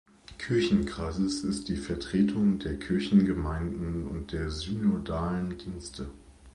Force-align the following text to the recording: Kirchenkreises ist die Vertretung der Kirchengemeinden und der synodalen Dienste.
Kirchenkreises 0.39 1.43
ist 1.43 1.69
die 1.69 1.75
Vertretung 1.75 2.57
der 2.57 2.79
Kirchengemeinden 2.79 4.07
und 4.07 4.31
der 4.31 4.49
synodalen 4.49 5.59
Dienste. 5.59 6.07